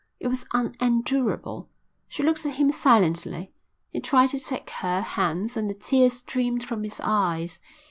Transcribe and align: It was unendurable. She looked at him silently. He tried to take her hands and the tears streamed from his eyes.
It 0.19 0.29
was 0.29 0.47
unendurable. 0.51 1.69
She 2.07 2.23
looked 2.23 2.43
at 2.47 2.55
him 2.55 2.71
silently. 2.71 3.53
He 3.91 3.99
tried 4.01 4.29
to 4.29 4.39
take 4.39 4.67
her 4.71 5.01
hands 5.01 5.55
and 5.55 5.69
the 5.69 5.75
tears 5.75 6.13
streamed 6.13 6.63
from 6.63 6.83
his 6.83 6.99
eyes. 7.03 7.59